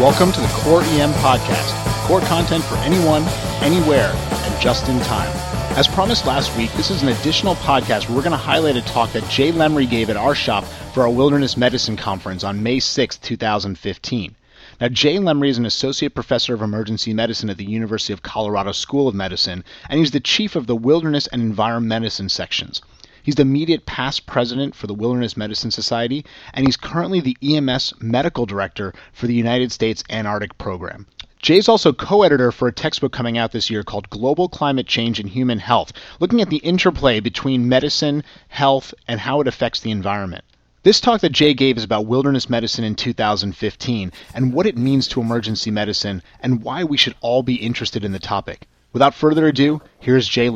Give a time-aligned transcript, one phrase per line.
[0.00, 1.72] Welcome to the Core EM Podcast,
[2.08, 3.22] core content for anyone,
[3.62, 5.30] anywhere, and just in time.
[5.78, 8.82] As promised last week, this is an additional podcast where we're going to highlight a
[8.82, 12.80] talk that Jay Lemery gave at our shop for our Wilderness Medicine Conference on May
[12.80, 14.34] 6, 2015.
[14.80, 18.72] Now, Jay Lemery is an associate professor of emergency medicine at the University of Colorado
[18.72, 22.82] School of Medicine, and he's the chief of the Wilderness and Environment Medicine sections.
[23.24, 27.94] He's the immediate past president for the Wilderness Medicine Society, and he's currently the EMS
[27.98, 31.06] medical director for the United States Antarctic Program.
[31.40, 35.18] Jay's also co editor for a textbook coming out this year called Global Climate Change
[35.18, 39.90] and Human Health, looking at the interplay between medicine, health, and how it affects the
[39.90, 40.44] environment.
[40.82, 45.08] This talk that Jay gave is about wilderness medicine in 2015 and what it means
[45.08, 48.68] to emergency medicine and why we should all be interested in the topic.
[48.92, 50.50] Without further ado, here's Jay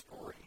[0.00, 0.39] story.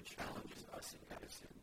[0.00, 1.59] Lemery.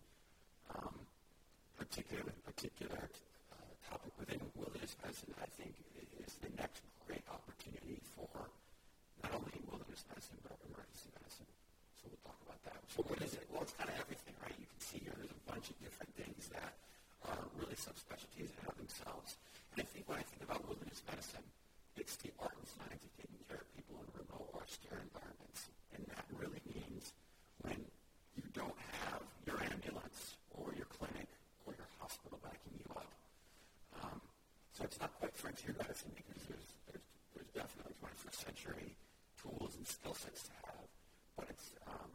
[34.88, 37.04] It's not quite frontier medicine because there's, there's,
[37.36, 38.96] there's definitely 21st century
[39.36, 40.88] tools and skill sets to have,
[41.36, 42.12] but it's, um,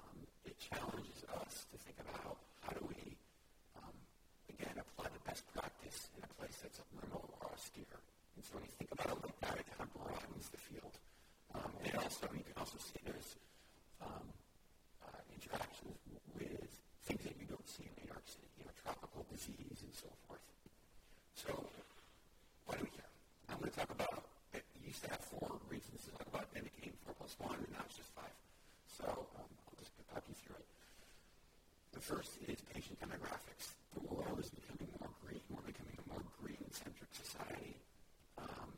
[0.00, 3.12] um, it challenges us to think about how do we,
[3.76, 3.92] um,
[4.48, 8.00] again, apply the best practice in a place that's remote or austere.
[8.36, 10.96] And so when you think about it like that, it kind of broadens the field.
[11.52, 13.36] Um, and also, you can also see there's
[14.00, 14.26] um,
[15.04, 16.00] uh, interactions
[16.40, 16.72] with
[17.04, 20.08] things that you don't see in New York City, you know, tropical disease and so
[20.24, 20.40] forth.
[21.36, 21.50] So
[22.66, 23.10] what do we care?
[23.50, 24.22] I'm going to talk about,
[24.54, 27.58] it used to have four reasons to talk about, then it became four plus one,
[27.58, 28.32] and now it's just five.
[28.86, 30.68] So um, I'll just talk you through it.
[30.70, 33.78] The first is patient demographics.
[33.94, 35.38] The world is becoming more green.
[35.48, 37.78] We're becoming a more green-centric society.
[38.38, 38.74] Um,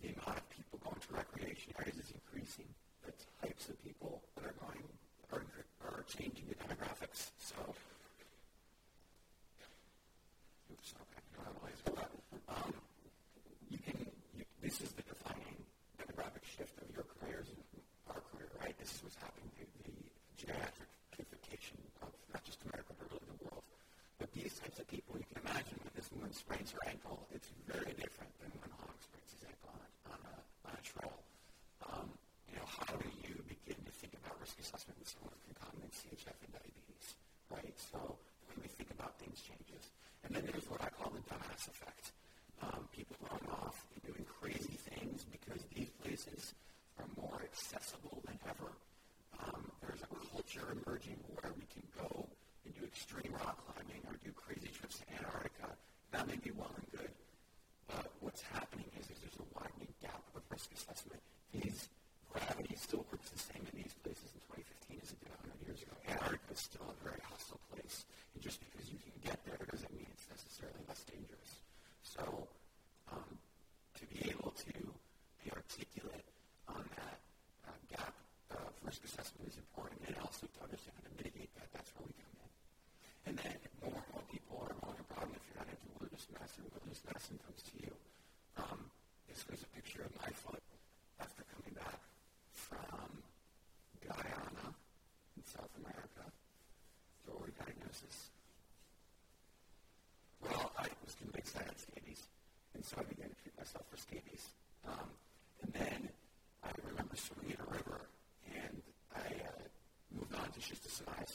[0.00, 2.64] the amount of people going to recreation areas is increasing.
[3.04, 3.12] The
[3.44, 4.80] types of people that are going
[5.36, 5.44] are,
[5.84, 7.28] are changing the demographics.
[7.44, 7.60] So,
[10.72, 12.08] oops, okay, I don't have a laser, but
[12.48, 12.72] um,
[13.68, 14.00] you can,
[14.32, 15.60] you, this is the defining
[16.00, 17.60] demographic shift of your careers and
[18.08, 18.72] our career, right?
[18.80, 19.96] This is what's happening, the, the
[20.40, 23.64] geriatrification of not just America, but really the world.
[24.18, 27.19] But these types of people, you can imagine when this sprains her ankle,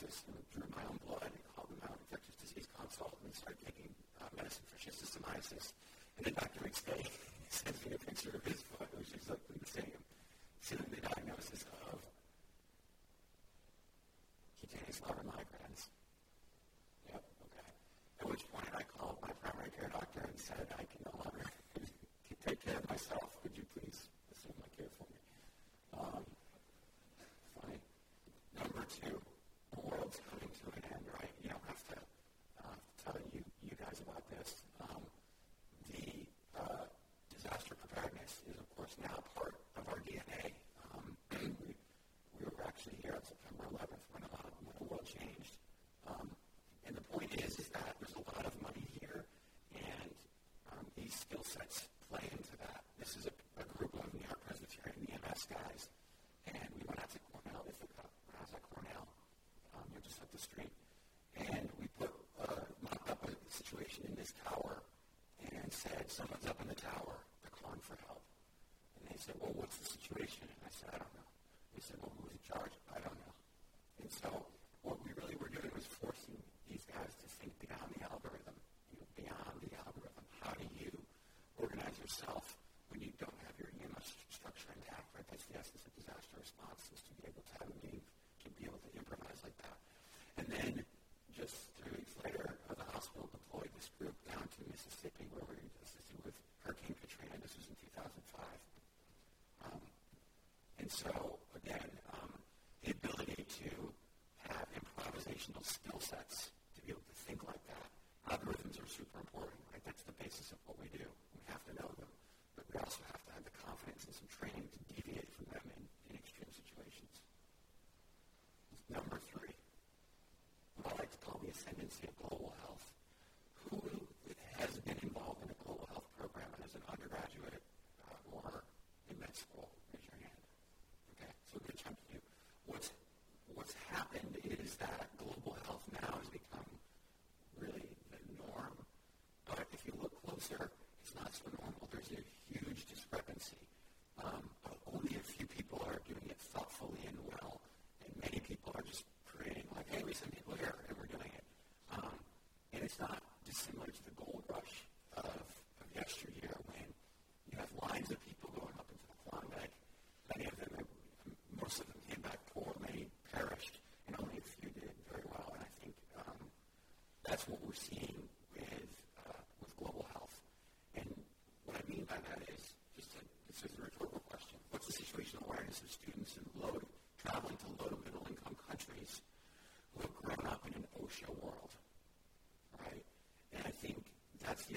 [0.06, 1.98] and drew my own blood and called them out.
[2.06, 3.90] Infectious Disease Consult and started taking
[4.22, 5.74] uh, medicine for schistosomiasis.
[6.18, 6.62] And then Dr.
[6.62, 7.10] McStay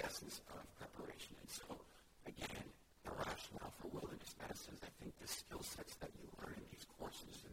[0.05, 1.35] essence of uh, preparation.
[1.41, 1.67] And so,
[2.27, 2.67] again,
[3.05, 6.87] the rationale for wilderness medicine I think the skill sets that you learn in these
[6.99, 7.48] courses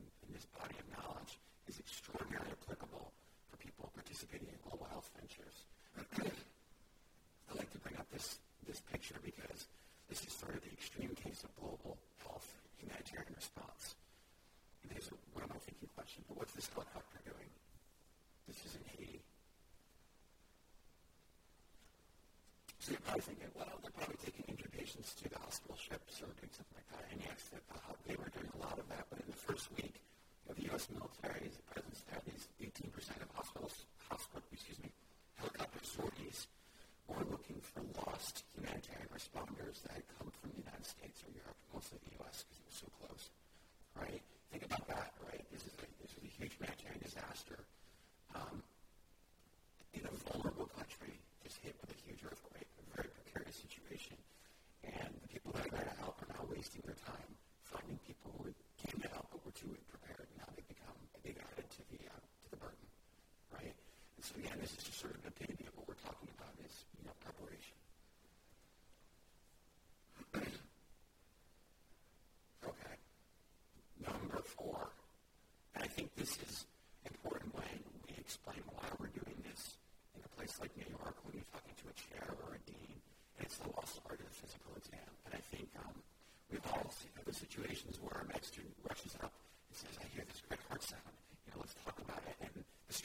[23.09, 26.51] I was thinking, well, they're probably taking injured patients to the hospital ships or doing
[26.51, 27.05] something like that.
[27.11, 29.05] And yes, uh, they were doing a lot of that.
[29.09, 30.01] But in the first week
[30.49, 30.89] of the U.S.
[30.89, 31.57] military's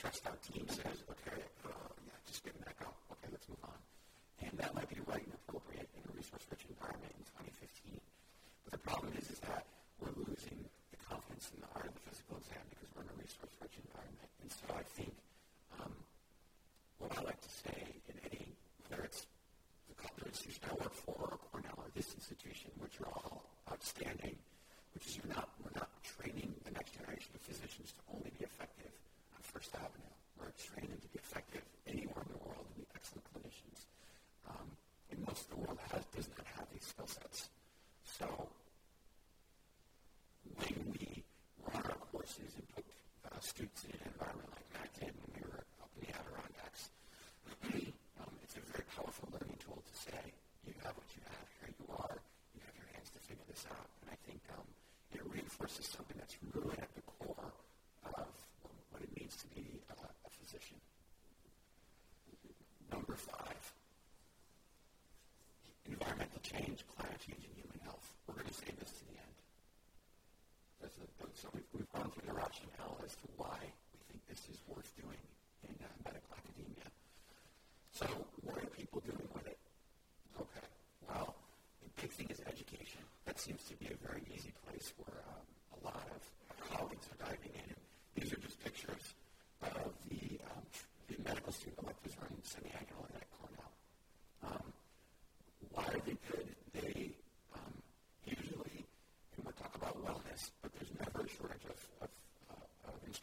[0.01, 1.03] stressed out team says,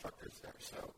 [0.09, 0.55] instructors there.
[0.59, 0.98] So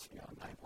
[0.00, 0.59] 奇妙的脉。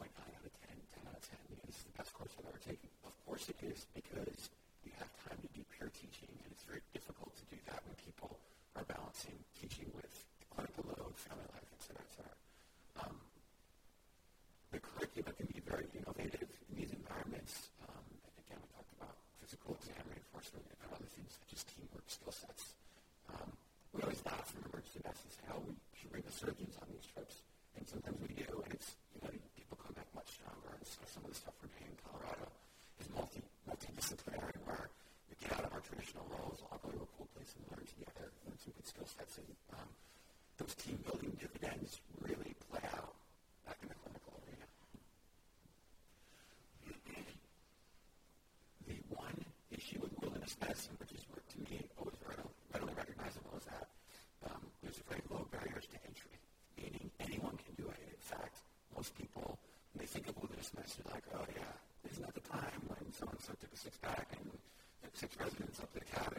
[60.84, 63.96] You're like, oh yeah, isn't that the time when so and so took a six
[64.02, 64.50] pack and
[65.14, 66.33] six residents up to the cabin?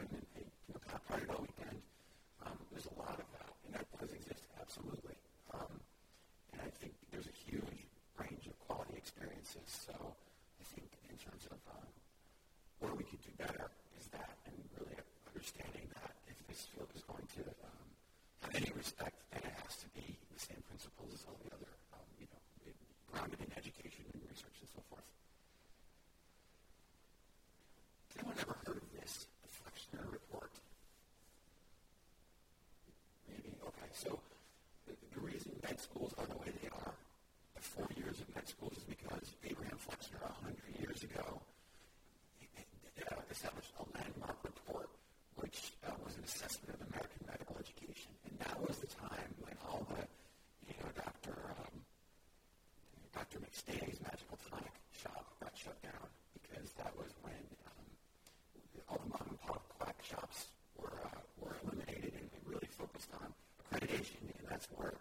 [63.90, 64.94] and that's where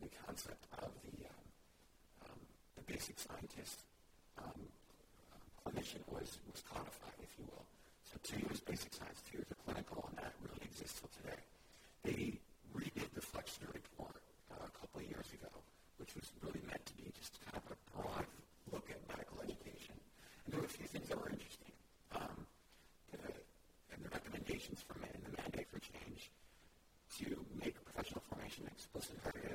[0.00, 1.44] the concept of the, um,
[2.24, 2.40] um,
[2.76, 3.84] the basic scientist
[4.38, 4.64] um,
[5.32, 7.64] uh, clinician was, was codified, if you will.
[8.08, 11.40] So two years basic science, two years of clinical, and that really exists till today.
[12.02, 12.40] They
[12.72, 14.16] redid the Flexner report
[14.52, 15.52] uh, a couple of years ago,
[15.98, 18.24] which was really meant to be just kind of a broad
[18.72, 19.94] look at medical education.
[20.44, 21.72] And there were a few things that were interesting.
[22.16, 22.48] Um,
[23.12, 23.20] the,
[23.92, 26.32] and the recommendations from it and the mandate for change
[27.18, 27.76] to make
[28.58, 29.54] an explicit area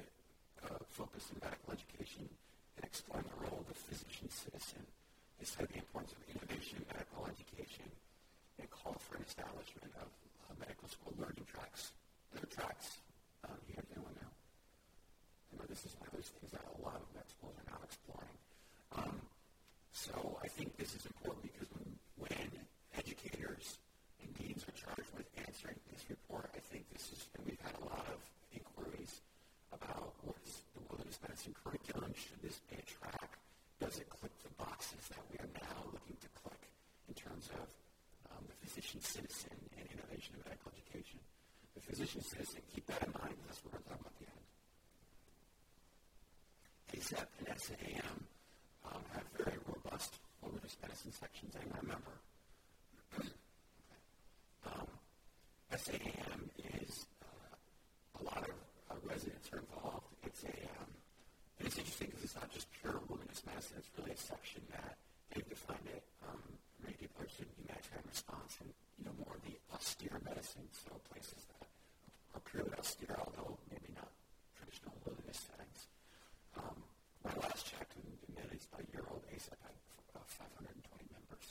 [0.64, 2.24] uh, focus in medical education
[2.78, 4.84] and exploring the role of the physician citizen.
[5.40, 7.88] They said the importance of innovation in medical education
[8.60, 11.92] and called for an establishment of uh, medical school learning tracks.
[12.32, 13.04] There are tracks
[13.44, 13.84] um, here.
[13.84, 14.36] in Illinois.
[15.52, 17.68] I know this is one of those things that a lot of med schools are
[17.68, 18.38] now exploring.
[18.96, 19.18] Um,
[19.92, 22.50] so I think this is important because when, when
[22.96, 23.80] educators
[24.24, 27.76] and deans are charged with answering this report, I think this is, and we've had
[27.80, 28.20] a lot of
[29.86, 33.38] about what is the wilderness medicine curriculum, should this be a track,
[33.80, 36.62] does it click the boxes that we are now looking to click
[37.08, 37.68] in terms of
[38.34, 41.20] um, the physician citizen and innovation in medical education.
[41.76, 44.46] The physician citizen, keep that in mind, that's what we're talking about at the end.
[46.96, 48.18] ACEP and SAM
[48.88, 52.14] um, have very robust wilderness medicine sections, I remember.
[54.66, 54.88] um,
[55.76, 58.56] SAM is uh, a lot of
[58.90, 60.08] uh, residents are involved.
[60.24, 60.90] It's a um,
[61.60, 63.00] and it's interesting because it's not just pure
[63.56, 65.00] It's really a section that
[65.32, 66.04] they've defined it.
[66.28, 66.44] Um,
[66.84, 68.68] many people are interested in humanitarian response and
[69.00, 71.64] you know more of the austere medicine, so places that
[72.36, 74.12] are purely austere, although maybe not
[74.60, 75.88] traditional wilderness settings.
[76.60, 76.84] Um,
[77.24, 78.04] my last check in,
[78.36, 79.24] in it's a year old.
[79.32, 79.76] ACEP had
[80.20, 81.48] uh, 520 members.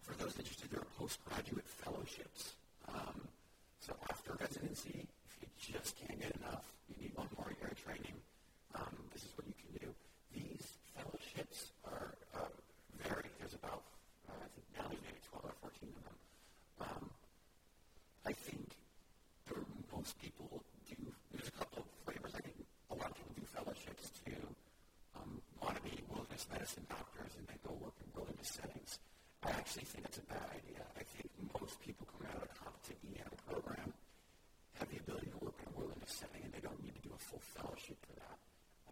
[0.00, 2.56] For those interested, there are postgraduate fellowships.
[2.88, 3.28] Um,
[3.76, 5.32] so after residency, if
[5.68, 8.16] you just can't get enough, you need one more year of training.
[23.54, 24.54] Fellowship for that.
[25.14, 28.98] Um, on the world display settings and then go work go into settings.
[29.44, 30.82] I actually think that's a bad idea
[31.22, 32.06] you can close people
[32.82, 33.92] to email program.
[34.78, 35.38] Have the ability to
[35.76, 38.36] more in the settings and they don't need to do a full fellowship for that.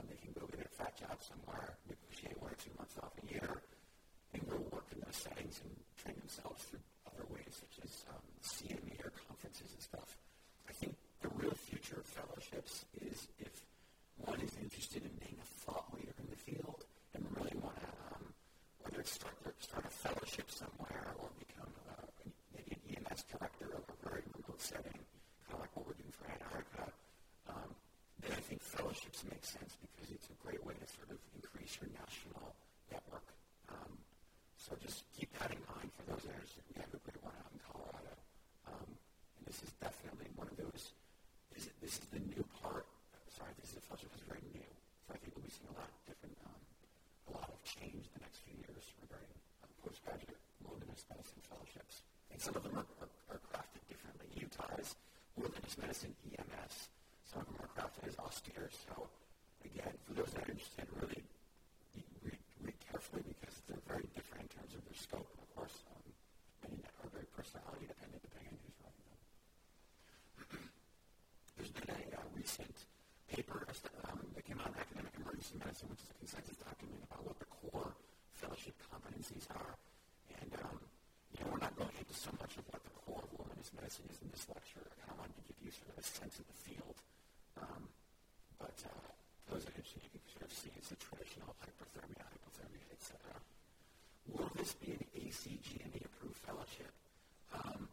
[0.09, 3.25] they can go get a fat job somewhere, negotiate one or two months off a
[3.31, 3.63] year,
[4.33, 8.23] and go work in those settings and train themselves through other ways, such as um,
[8.43, 10.17] CME or conferences and stuff.
[10.69, 13.53] I think the real future of fellowships is if
[14.23, 17.91] one is interested in being a thought leader in the field and really want to,
[18.15, 18.25] um,
[18.83, 22.09] whether it's start, start a fellowship somewhere or become uh,
[22.55, 25.01] maybe an EMS director of a very remote setting,
[25.49, 26.87] kind of like what we're doing for Antarctica,
[27.49, 27.71] um,
[28.21, 31.79] then I think fellowships make sense because it's a great way to sort of increase
[31.81, 32.55] your national
[32.93, 33.27] network.
[33.73, 33.93] Um,
[34.61, 36.63] so just keep that in mind for those that are interested.
[36.71, 38.15] We have a great one out in Colorado.
[38.69, 38.89] Um,
[39.41, 40.93] and this is definitely one of those,
[41.57, 42.85] this is, this is the new part.
[43.33, 44.71] Sorry, this is a fellowship that's very new.
[45.11, 46.61] So I think we'll be seeing a lot of different, um,
[47.31, 52.07] a lot of change in the next few years regarding um, postgraduate wilderness medicine fellowships.
[52.31, 54.29] And some of them are, are, are crafted differently.
[54.39, 54.95] Utah's
[55.35, 56.91] wilderness medicine EMS.
[57.27, 58.71] Some of them are crafted as austere.
[58.71, 59.11] So
[59.67, 61.23] again, for those that are interested, really
[62.23, 65.27] read, read carefully because they're very different in terms of their scope.
[65.43, 66.07] Of course, um,
[66.67, 69.21] many are very personality dependent depending on who's running them.
[71.59, 72.77] There's been a uh, recent
[73.31, 73.67] paper
[74.11, 74.75] um, that came out in
[75.59, 77.93] Medicine, which is a consensus document about what the core
[78.39, 79.75] fellowship competencies are.
[80.41, 80.79] And, um,
[81.35, 84.07] you know, we're not going into so much of what the core of wilderness medicine
[84.11, 84.83] is in this lecture.
[84.85, 86.97] I kind of wanted to give you sort of a sense of the field.
[87.61, 87.83] Um,
[88.59, 89.07] but uh,
[89.51, 93.19] those that are interested, you can sort of see it's a traditional hyperthermia, hypothermia, etc.
[94.31, 96.93] Will this be an ACGME approved fellowship?
[97.53, 97.89] Um,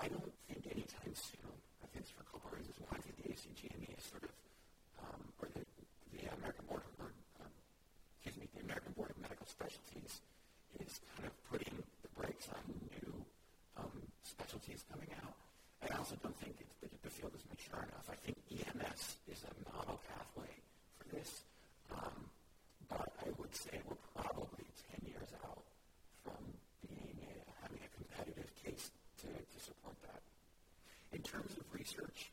[0.00, 1.52] I don't think anytime soon.
[1.82, 2.76] I think it's for a couple of reasons.
[2.80, 4.32] One, I think the ACGME is sort of,
[5.04, 5.62] um, or the,
[6.16, 7.10] the American Board of, or,
[7.44, 7.52] um,
[8.18, 10.24] excuse me, the American Board of Medical Specialties
[10.82, 13.12] is kind of putting the brakes on new
[13.78, 15.36] um, specialties coming out.
[15.84, 16.52] I also don't think
[16.84, 18.04] that the field is mature enough.
[18.12, 20.52] I think EMS is a model pathway
[21.00, 21.40] for this,
[21.88, 22.28] um,
[22.92, 24.68] but I would say we're probably
[25.00, 25.64] 10 years out
[26.20, 26.36] from
[26.92, 27.32] being a,
[27.64, 28.92] having a competitive case
[29.24, 30.20] to, to support that.
[31.16, 32.28] In terms of research,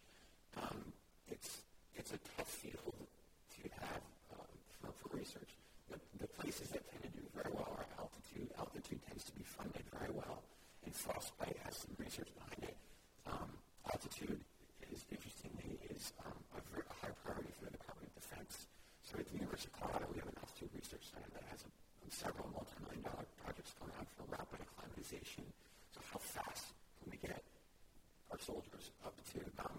[0.59, 0.91] um,
[1.31, 1.63] it's
[1.95, 2.91] it's a tough field
[3.55, 4.03] to have
[4.35, 4.51] um,
[4.83, 5.55] for, for research.
[5.87, 8.51] The, the places that tend to do very well are altitude.
[8.59, 10.43] Altitude tends to be funded very well,
[10.83, 12.75] and frostbite has some research behind it.
[13.31, 14.39] Um, Altitude
[14.91, 18.67] is interestingly is um, a, very, a high priority for the Department of Defense.
[19.01, 21.69] So at the University of Colorado, we have an altitude research center that has a,
[22.11, 25.47] several multi-million dollar projects going on for rapid acclimatization.
[25.95, 27.39] So how fast can we get
[28.27, 29.70] our soldiers up to about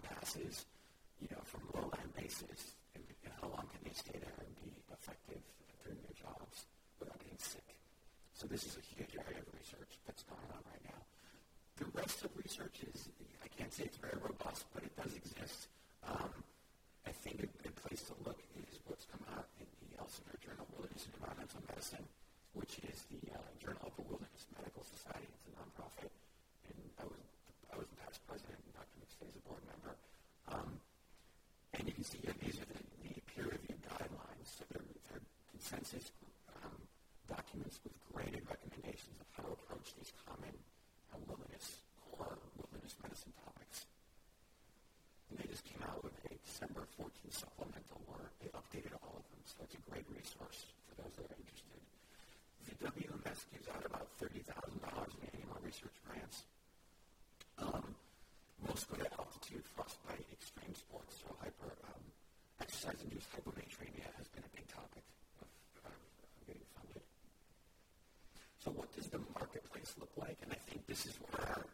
[70.02, 70.38] look like.
[70.42, 71.64] And I think this is where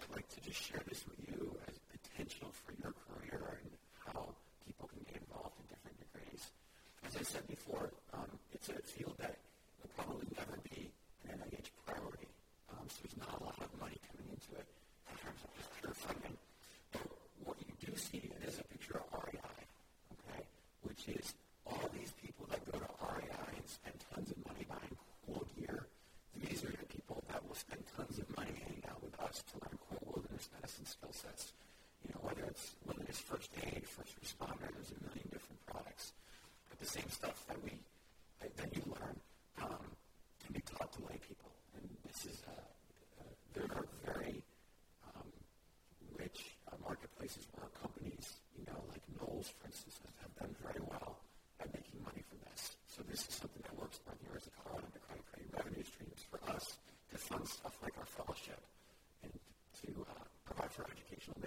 [0.00, 1.31] I'd like to just share this with you.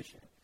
[0.06, 0.35] salvation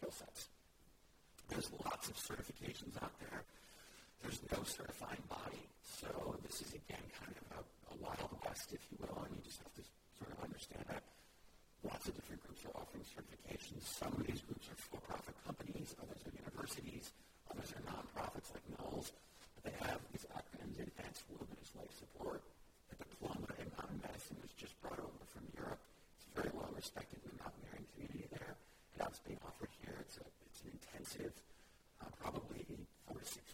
[0.00, 0.48] skill sets.
[1.52, 3.44] There's lots of certifications out there.
[4.24, 5.60] There's no certifying body.
[5.84, 6.08] So
[6.40, 7.60] this is, again, kind of a,
[7.92, 9.84] a wild west, if you will, and you just have to
[10.16, 11.04] sort of understand that
[11.84, 13.84] lots of different groups are offering certifications.
[13.84, 17.12] Some of these groups are for-profit companies, others are universities,
[17.52, 19.12] others are nonprofits like NOLS,
[19.56, 22.40] but they have these acronyms, Advanced Wilderness Life Support.
[22.88, 25.80] The diploma in mountain medicine was just brought over from Europe.
[26.20, 29.69] It's very well respected in the mountaineering community there, and that's being offered
[31.10, 31.32] expensive,
[32.00, 32.66] uh, probably
[33.06, 33.52] four to six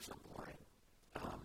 [0.00, 0.60] groups are boring.
[1.20, 1.40] Um,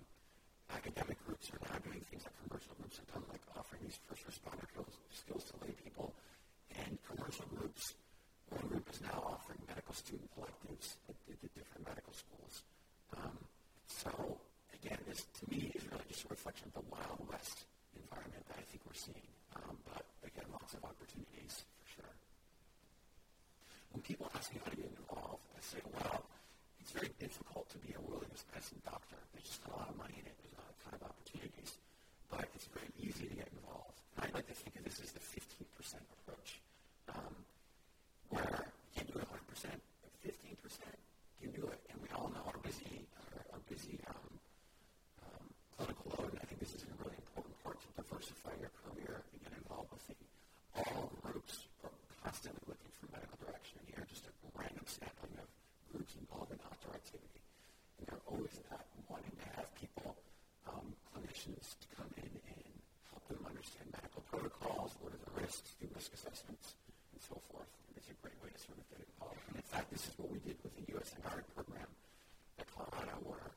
[0.71, 4.23] academic groups are now doing things that commercial groups have done, like offering these first
[4.23, 4.63] responder
[5.11, 6.15] skills to lay people.
[6.71, 7.93] And commercial groups,
[8.49, 12.63] one group is now offering medical student electives at, at different medical schools.
[13.17, 13.35] Um,
[13.87, 14.39] so
[14.71, 18.57] again, this to me is really just a reflection of the Wild West environment that
[18.59, 19.27] I think we're seeing.
[19.55, 22.13] Um, but again, lots of opportunities for sure.
[23.91, 26.23] When people ask me how to get involved, I say, well,
[26.85, 27.39] it's very it's
[28.35, 29.19] to be a wilderness medicine doctor.
[29.31, 30.35] There's just a lot of money in it.
[30.43, 31.71] There's not a ton of opportunities.
[32.27, 33.95] But it's very easy to get involved.
[34.17, 35.63] And I like to think of this as the 15%
[36.19, 36.59] approach,
[37.15, 37.35] um,
[38.31, 39.71] where you can't do it 100%,
[40.03, 40.35] but 15%
[41.39, 41.79] can do it.
[41.91, 44.31] And we all know our busy, our, our busy um,
[45.23, 45.45] um,
[45.77, 46.35] clinical load.
[46.35, 49.53] And I think this is a really important part to diversify your career and get
[49.55, 50.17] involved with the,
[50.75, 53.79] all groups are constantly looking for medical direction.
[53.79, 55.47] And here, just a random sampling of
[55.91, 57.45] groups involved in outdoor activity.
[57.99, 60.15] And they're always that wanting to have people,
[60.67, 62.63] um, clinicians, to come in and
[63.07, 66.75] help them understand medical protocols, what are the risks, do risk assessments,
[67.15, 67.69] and so forth.
[67.87, 69.39] And it's a great way to sort of get involved.
[69.47, 71.15] And in fact, this is what we did with the U.S.
[71.23, 71.89] Guard program
[72.59, 73.49] at Colorado, where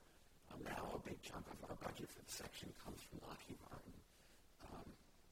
[0.54, 1.76] um, now a big chunk of our
[2.58, 3.94] section comes from Lockheed Martin,
[4.66, 4.82] um,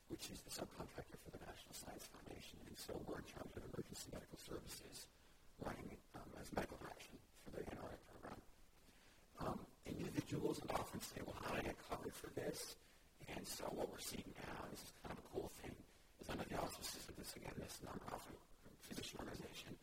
[0.07, 2.55] which is the subcontractor for the National Science Foundation.
[2.71, 5.11] And so we're in charge of emergency medical services
[5.59, 8.39] running um, as medical direction for the NRA program.
[9.43, 9.59] Um,
[9.91, 12.79] individuals would often say, well, how do I get covered for this?
[13.27, 15.75] And so what we're seeing now, and this is kind of a cool thing,
[16.23, 18.39] is under the auspices of this, again, this nonprofit
[18.87, 19.75] physician organization,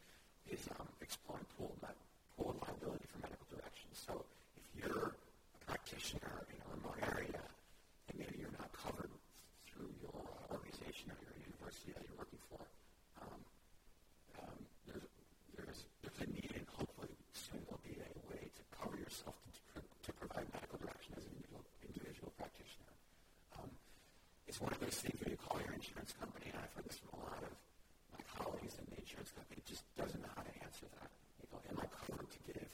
[0.47, 1.99] is um, exploring pooled, med-
[2.39, 3.91] pooled liability for medical direction.
[3.91, 4.23] So
[4.55, 7.43] if you're a practitioner in a remote area,
[8.09, 9.09] and maybe you're not covered
[9.65, 12.61] through your uh, organization or your university that you're working for,
[13.25, 13.41] um,
[14.43, 15.07] um, there's,
[15.55, 19.59] there's, there's a need, and hopefully soon there'll be a way to cover yourself to,
[19.73, 22.93] to, to provide medical direction as an individual, individual practitioner.
[23.57, 23.69] Um,
[24.45, 26.95] it's one of those things where you call your insurance company, and I've heard this
[27.03, 27.51] from a lot of
[28.15, 31.11] my colleagues in the insurance company, just doesn't know how to answer that.
[31.43, 32.71] You go, am I covered to give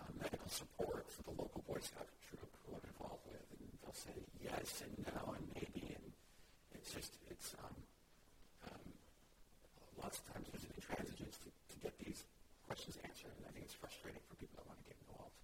[0.00, 3.44] um, medical support for the local Boy Scout troop who I'm involved with?
[3.52, 6.08] And they'll say yes and no and maybe, and
[6.72, 7.76] it's just, it's, um,
[8.72, 8.84] um,
[10.00, 12.24] lots of times there's an intransigence to, to get these
[12.64, 15.36] questions answered, and I think it's frustrating for people that want to get involved.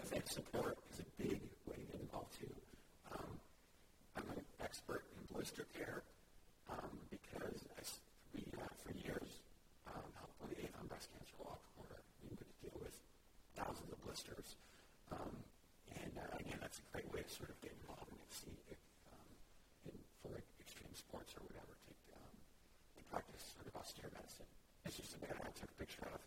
[0.00, 2.48] Event support is a big way to get involved too.
[3.12, 3.36] Um,
[4.16, 6.02] I'm an expert in blister care
[6.68, 7.82] um, because I,
[8.36, 9.40] we, uh, for years,
[9.88, 12.00] um, helped with the Avon Breast Cancer Law Order.
[12.24, 12.92] We would deal with
[13.56, 14.56] thousands of blisters.
[15.12, 15.32] Um,
[15.96, 18.80] and uh, again, that's a great way to sort of get involved and see if,
[19.12, 19.28] um,
[19.88, 22.32] in, for extreme sports or whatever, take, um,
[22.96, 23.00] to
[23.92, 24.48] austere medicine.
[24.88, 26.20] It's just a guy I took a picture of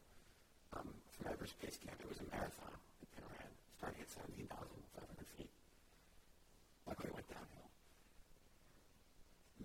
[0.78, 1.97] um, from Everest Base Camp.
[1.97, 3.49] It was a marathon that they ran,
[3.82, 5.49] starting at 17,500 feet.
[6.86, 7.69] Luckily, it went downhill.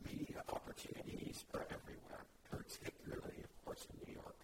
[0.00, 4.40] Media opportunities are everywhere, particularly, of course, in New York.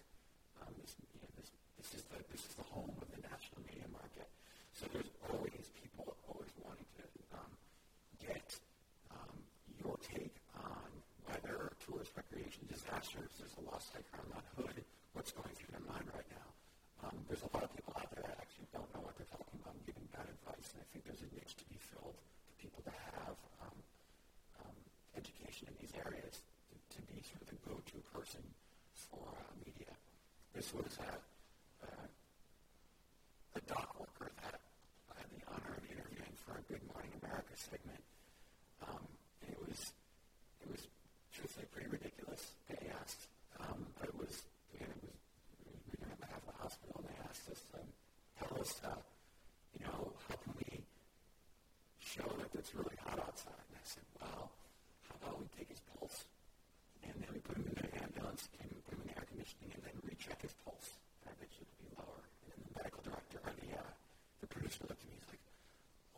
[0.61, 1.49] Um, this, you know, this,
[1.81, 4.29] this, is the, this is the home of the national media market.
[4.77, 7.51] So there's always people always wanting to um,
[8.21, 8.53] get
[9.09, 9.33] um,
[9.81, 10.85] your take on
[11.27, 13.29] weather, tourist recreation, disasters.
[13.37, 13.93] There's a lost
[14.57, 14.81] Hood.
[15.13, 16.47] What's going through their mind right now?
[17.07, 19.57] Um, there's a lot of people out there that actually don't know what they're talking
[19.61, 20.73] about and giving bad advice.
[20.73, 23.77] And I think there's a niche to be filled for people to have um,
[24.65, 24.77] um,
[25.13, 28.41] education in these areas to, to be sort of the go-to person
[28.93, 29.93] for uh, media.
[30.57, 31.21] This was uh,
[33.55, 34.57] a dock worker that
[35.13, 38.01] I had the honor of interviewing for a Good Morning America segment.
[38.85, 39.05] Um,
[39.45, 39.93] and it was
[40.61, 40.81] it was
[41.33, 42.53] truthfully pretty ridiculous.
[42.69, 43.29] They asked,
[43.61, 45.17] um, but it was again it was
[45.65, 47.89] we were doing it on behalf of the hospital, and they asked us, um,
[48.37, 49.01] tell us, uh,
[49.73, 50.85] you know, how can we
[51.97, 53.57] show that it's really hot outside?
[53.73, 54.53] And I said, well,
[55.09, 56.25] how about we take his pulse,
[57.01, 59.73] and then we put him in an ambulance, and we put him in air conditioning,
[59.73, 60.93] and then recheck his pulse.
[61.25, 62.21] And I bet you it'll be lower.
[62.45, 63.91] And then the medical director or the uh,
[64.41, 65.17] the producer looked at me.
[65.17, 65.45] He's like,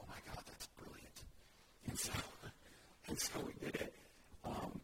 [0.01, 1.17] oh my god, that's brilliant.
[1.87, 2.13] And so,
[3.19, 3.93] and so we did it.
[4.47, 4.79] Um,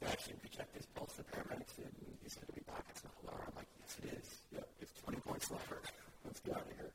[0.00, 1.16] they actually rechecked his pulse.
[1.16, 3.40] The paramedics did, and he said to me, Doc, it's not lower.
[3.48, 4.28] I'm like, yes, it is.
[4.52, 5.80] Yep, it's 20 points lower.
[6.24, 6.92] Let's get out of here.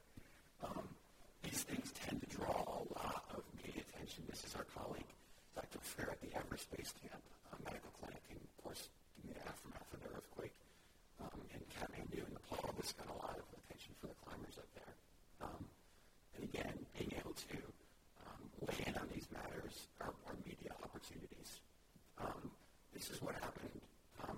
[0.61, 0.85] Um,
[1.41, 4.21] these things tend to draw a lot of media attention.
[4.29, 5.09] This is our colleague,
[5.57, 5.81] Dr.
[5.81, 8.85] Fair at the Everest Base Camp uh, Medical Clinic, and of course,
[9.17, 10.53] in the aftermath of the earthquake
[11.25, 14.93] um, in Kathmandu, Nepal, this got a lot of attention for the climbers up there.
[15.41, 15.65] Um,
[16.37, 17.57] and again, being able to
[18.29, 21.59] um, weigh in on these matters are, are media opportunities.
[22.19, 22.51] Um,
[22.93, 23.81] this is what happened
[24.27, 24.37] um,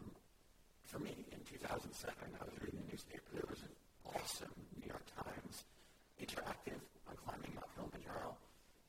[0.83, 2.11] for me in 2007.
[2.35, 3.23] I was reading the newspaper.
[3.31, 3.71] There was an
[4.11, 5.63] awesome New York Times
[6.19, 8.35] interactive on climbing Mount Kilimanjaro,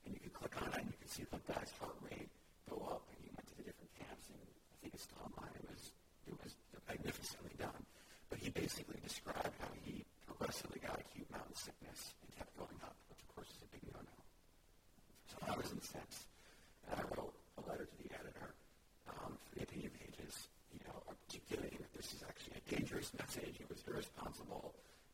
[0.03, 2.27] and you could click on it and you could see the guy's heart rate
[2.67, 4.27] go up, and he went to the different camps.
[4.27, 5.55] And I think it's Tom Line.
[5.55, 5.95] It was
[6.27, 6.51] it was
[6.91, 7.83] magnificently done.
[8.27, 12.99] But he basically described how he progressively got acute mountain sickness and kept going up,
[13.07, 14.19] which of course is a big no-no.
[15.31, 16.27] So I was incensed,
[16.91, 18.51] and I wrote a letter to the editor
[19.07, 21.95] um, for the opinion pages, you know, articulating that
[23.07, 23.55] this message.
[23.59, 24.73] It was irresponsible,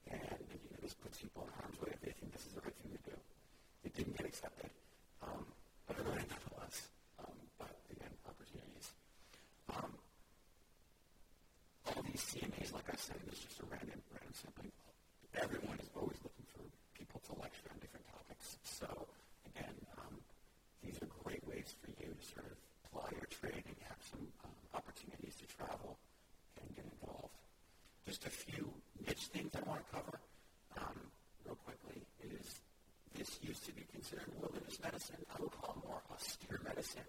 [0.10, 2.62] and you know, this puts people in harm's way if they think this is the
[2.62, 3.16] right thing to do.
[3.86, 4.70] It didn't get accepted,
[5.22, 5.46] um,
[5.86, 6.90] but I learned nonetheless.
[7.22, 8.88] Um, but again, opportunities.
[9.70, 9.92] Um,
[11.86, 14.72] all these CMAs, like I said, is just a random, random sampling.
[15.38, 16.66] Everyone is always looking for
[16.98, 18.58] people to lecture on different topics.
[18.64, 18.90] So
[19.54, 20.18] again, um,
[20.82, 22.58] these are great ways for you to sort of
[22.90, 25.93] ply your trade and have some um, opportunities to travel.
[28.24, 28.72] Just a few
[29.06, 30.16] niche things I want to cover
[30.80, 30.96] um,
[31.44, 32.64] real quickly is
[33.20, 35.20] this used to be considered wilderness medicine.
[35.28, 37.04] I would call it more austere medicine.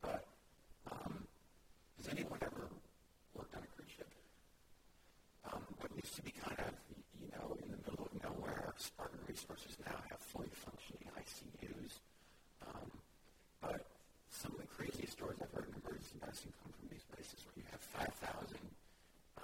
[0.00, 0.24] But
[0.88, 1.28] um,
[2.00, 2.72] has anyone ever
[3.36, 4.08] worked on a cruise ship?
[5.52, 6.72] Um, what used to be kind of,
[7.20, 12.00] you know, in the middle of nowhere, Spartan resources now have fully functioning ICUs.
[12.64, 12.88] Um,
[13.60, 13.84] but
[14.32, 17.60] some of the craziest stories I've heard in emergency medicine come from these places where
[17.60, 18.56] you have 5,000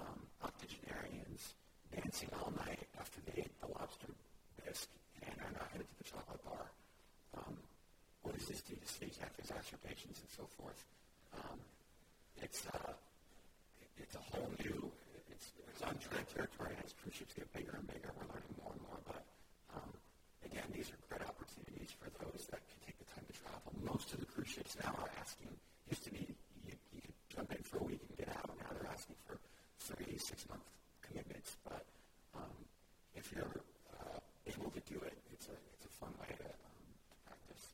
[0.00, 1.54] um, octogenarians
[2.38, 4.10] all night after they ate the lobster
[4.62, 4.90] bisque
[5.22, 6.66] and are not headed to the chocolate bar.
[7.38, 7.56] Um,
[8.22, 10.78] what does this do to stage exacerbations and so forth?
[11.34, 11.58] Um,
[12.42, 12.92] it's uh,
[13.98, 14.90] it's a whole new
[15.30, 18.10] it's, it's uncharted territory as cruise ships get bigger and bigger.
[18.14, 19.22] We're learning more and more, but
[19.74, 19.90] um,
[20.46, 23.70] again, these are great opportunities for those that can take the time to travel.
[23.82, 25.50] Most of the cruise ships now are asking.
[25.90, 26.24] Used to be
[26.66, 28.50] you, you could jump in for a week and get out.
[28.60, 29.38] Now they're asking for
[29.82, 30.62] three, six month
[31.02, 31.56] commitments.
[31.64, 31.84] But
[33.34, 33.56] you're
[33.96, 37.72] uh, able to do it, it's a it's a fun way to, um, to practice.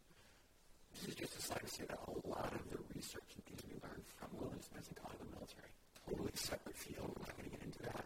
[0.95, 3.63] This is just a slide to say that a lot of the research and things
[3.67, 5.71] we learned from wilderness medicine come out of the military.
[6.07, 7.11] Totally separate field.
[7.15, 8.05] We're not going to get into that.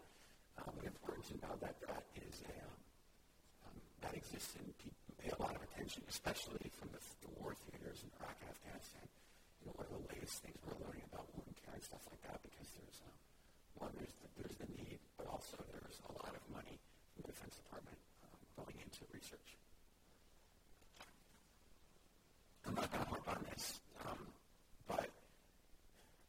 [0.60, 2.78] Um, the importance to know that that is a um,
[3.68, 7.52] um, that exists and people pay a lot of attention, especially from the, the war
[7.68, 9.06] theaters in Iraq and Afghanistan.
[9.60, 12.22] You know, what are the latest things we're learning about wound care and stuff like
[12.26, 12.42] that?
[12.42, 13.16] Because there's um,
[13.78, 16.82] one, there's the, there's the need, but also there's a lot of money
[17.42, 19.58] Defense Department um, going into research.
[22.62, 24.30] I'm not going to harp on this, um,
[24.86, 25.10] but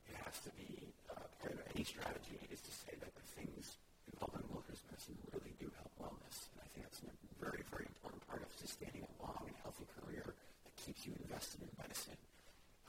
[0.10, 3.78] it has to be uh, part of any strategy is to say that the things
[4.10, 6.50] involved in wilderness medicine really do help wellness.
[6.58, 9.86] And I think that's a very, very important part of sustaining a long and healthy
[10.02, 12.18] career that keeps you invested in medicine.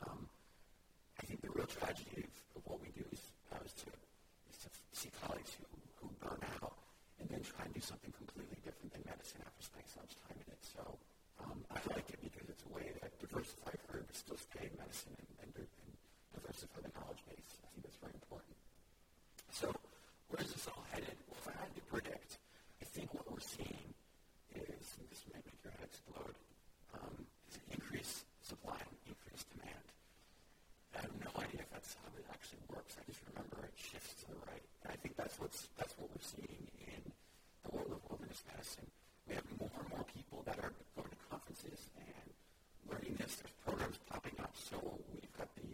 [0.01, 0.25] Um,
[1.21, 3.21] I think the real tragedy of, of what we do is,
[3.53, 3.93] uh, is, to,
[4.49, 5.69] is to see colleagues who,
[6.01, 6.73] who burn out
[7.19, 10.35] and then try and do something completely different than medicine after spending so much time
[10.35, 10.61] in it.
[10.61, 10.83] So
[11.41, 13.71] um, I like it because it's a way to diversify
[14.33, 15.91] stay in medicine and, and, and
[16.33, 17.61] diversify the knowledge base.
[17.61, 18.57] I think that's very important.
[19.53, 19.69] So
[20.33, 21.13] where is this all headed?
[21.29, 22.41] Well, if I had to predict,
[22.81, 23.93] I think what we're seeing
[24.57, 26.35] is, and this may make your head explode,
[26.97, 29.85] um, is an increased supply and increased demand.
[30.97, 32.97] I have no idea if that's how it actually works.
[32.97, 34.65] I just remember it shifts to the right.
[34.83, 37.01] And I think that's what's that's what we're seeing in
[37.63, 38.87] the world of wilderness medicine.
[39.27, 42.27] We have more and more people that are going to conferences and
[42.87, 43.39] learning this.
[43.43, 44.53] There's programs popping up.
[44.55, 44.79] So
[45.11, 45.67] we've got the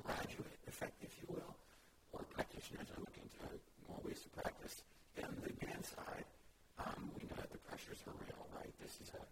[0.00, 1.52] graduate effect, if you will,
[2.74, 3.46] practitioners are looking to
[3.88, 4.82] more ways to practice.
[5.14, 6.26] Then on the demand side,
[6.78, 8.72] um, we know that the pressures are real, right?
[8.82, 9.22] This is a,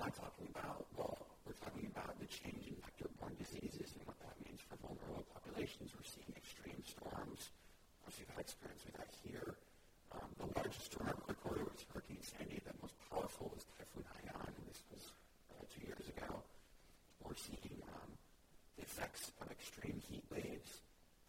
[0.00, 4.32] not talking about, well, we're talking about the change in vector-borne diseases and what that
[4.40, 5.92] means for vulnerable populations.
[5.92, 7.52] We're seeing extreme storms.
[8.16, 9.54] We've had experience with that here.
[10.16, 12.58] Um, the largest storm ever recorded was Hurricane Sandy.
[12.64, 15.12] The most powerful was Typhoon Haiyan, and this was
[15.52, 16.42] uh, two years ago.
[17.22, 18.10] We're seeing um,
[18.80, 20.80] the effects of extreme heat waves,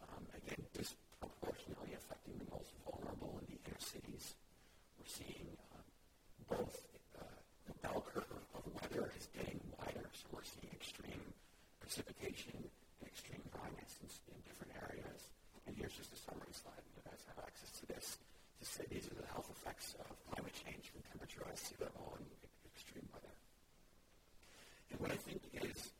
[0.10, 4.34] um, again, disproportionately affecting the most vulnerable in the inner cities.
[11.92, 15.28] precipitation and extreme climates in, in different areas.
[15.68, 16.80] And here's just a summary slide.
[16.96, 20.56] You guys have access to this to say these are the health effects of climate
[20.56, 22.24] change from temperature rise, sea level, and
[22.72, 23.36] extreme weather.
[24.88, 25.91] And what I think is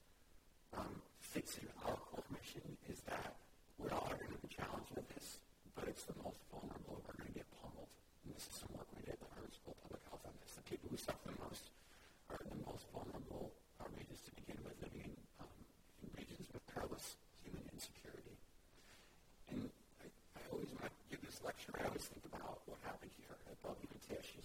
[21.82, 24.38] I always think about what happened here at Bubby Matish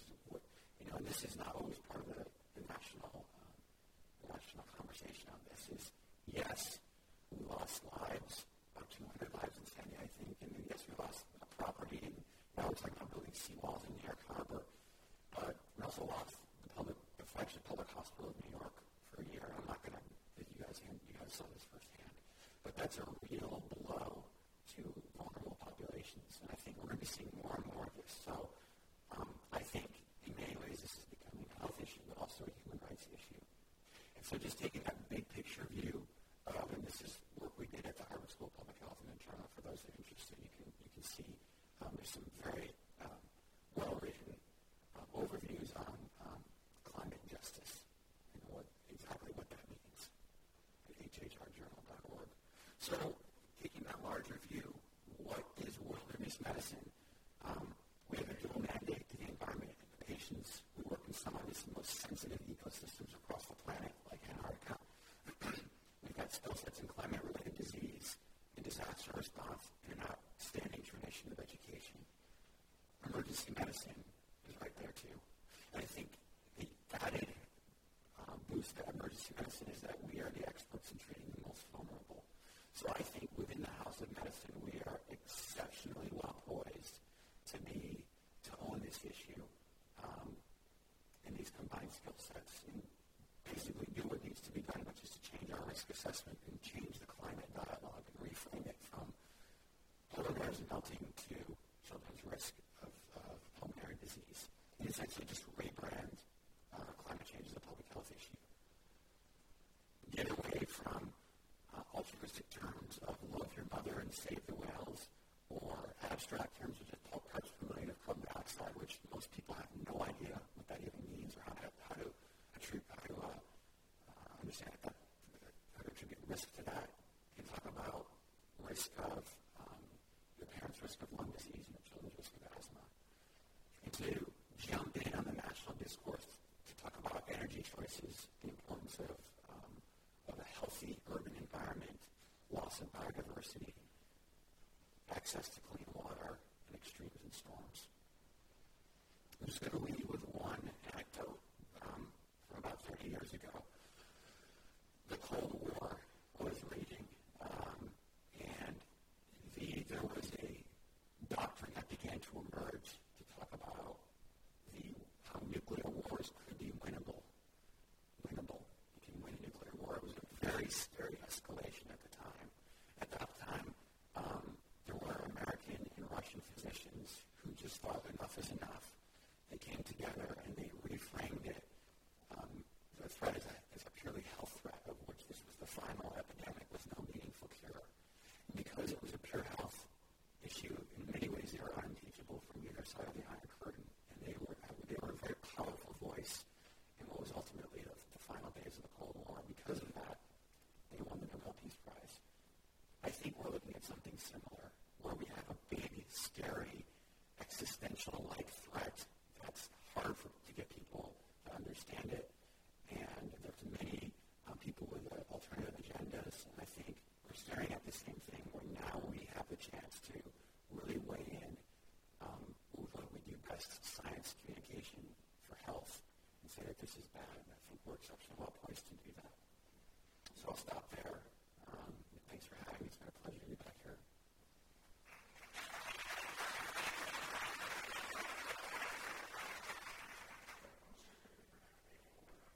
[0.81, 2.25] you know, and this is not always part of the,
[2.57, 3.53] the national um,
[4.25, 5.83] national conversation on this is,
[6.33, 6.81] yes,
[7.29, 8.41] we lost lives,
[8.73, 11.29] about 200 lives in Sandy, I think, and then yes, we lost
[11.61, 12.17] property, and
[12.57, 14.63] now it's like about building seawalls in New York Harbor,
[15.35, 18.73] but we also lost the public, the flagship public hospital in New York
[19.13, 19.45] for a year.
[19.45, 20.03] I'm not going to,
[20.41, 22.15] you guys, you guys saw this firsthand,
[22.65, 23.61] but that's a real
[27.07, 28.11] seeing more and more of this.
[28.27, 28.35] So
[29.15, 29.87] um, I think
[30.27, 33.41] in many ways this is becoming a health issue, but also a human rights issue.
[34.17, 36.03] And so just taking that big picture view,
[36.47, 39.15] uh, and this is work we did at the Harvard School of Public Health in
[39.23, 39.47] Toronto.
[39.55, 41.27] For those that are interested, you can you can see
[41.83, 42.71] um, there's some very
[43.03, 43.21] um,
[43.75, 44.33] well-written
[44.97, 45.95] uh, overviews on
[46.25, 46.41] um,
[46.83, 47.85] climate justice
[48.33, 50.09] and what exactly what that means
[50.89, 52.29] at hhrjournal.org.
[52.79, 52.95] So
[53.61, 54.65] taking that larger view,
[55.23, 56.83] what is wilderness medicine?
[57.45, 57.67] Um,
[58.09, 60.61] we have a dual mandate to the environment and the patients.
[60.77, 64.77] We work in some of the most sensitive ecosystems across the planet, like Antarctica.
[66.05, 68.21] We've got skill sets in climate-related disease
[68.55, 71.97] and disaster response and an outstanding tradition of education.
[73.09, 73.97] Emergency medicine
[74.45, 75.15] is right there too.
[75.73, 76.13] And I think
[76.61, 76.69] the
[77.01, 77.29] added
[78.21, 81.65] um, boost to emergency medicine is that we are the experts in treating the most
[81.73, 82.21] vulnerable.
[82.77, 85.76] So I think within the House of Medicine, we are exceptionally